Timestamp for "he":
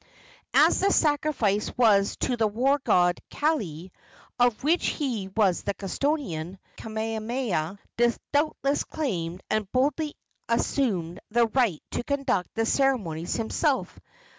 4.87-5.27